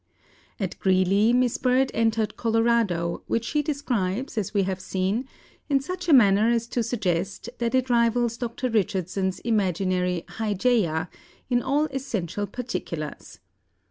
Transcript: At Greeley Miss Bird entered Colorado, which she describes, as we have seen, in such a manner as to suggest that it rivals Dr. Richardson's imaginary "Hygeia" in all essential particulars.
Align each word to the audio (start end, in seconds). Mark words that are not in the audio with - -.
At 0.59 0.79
Greeley 0.79 1.31
Miss 1.31 1.59
Bird 1.59 1.91
entered 1.93 2.35
Colorado, 2.35 3.21
which 3.27 3.45
she 3.45 3.61
describes, 3.61 4.35
as 4.35 4.51
we 4.51 4.63
have 4.63 4.79
seen, 4.79 5.27
in 5.69 5.79
such 5.79 6.09
a 6.09 6.13
manner 6.13 6.49
as 6.49 6.65
to 6.69 6.81
suggest 6.81 7.49
that 7.59 7.75
it 7.75 7.87
rivals 7.91 8.35
Dr. 8.35 8.71
Richardson's 8.71 9.37
imaginary 9.41 10.25
"Hygeia" 10.27 11.07
in 11.51 11.61
all 11.61 11.85
essential 11.91 12.47
particulars. 12.47 13.41